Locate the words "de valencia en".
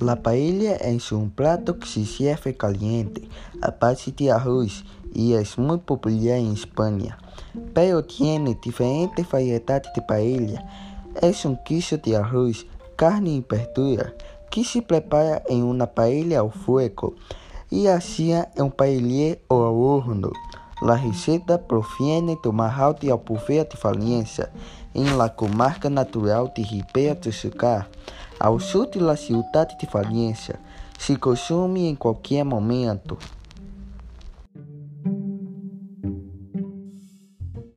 23.64-25.18